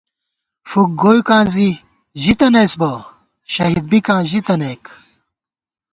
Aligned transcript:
فُک 0.69 0.89
گوئیکاں 1.01 1.43
زی 1.53 1.69
ژِی 2.21 2.33
تنَئیس 2.39 2.73
بہ، 2.79 2.91
شہید 3.53 3.85
بِکان 3.91 4.21
ژِتَنَئیک 4.29 4.83